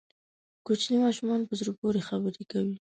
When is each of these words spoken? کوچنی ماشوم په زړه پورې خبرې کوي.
کوچنی 0.65 0.97
ماشوم 1.03 1.41
په 1.49 1.53
زړه 1.59 1.71
پورې 1.79 1.99
خبرې 2.09 2.43
کوي. 2.51 2.77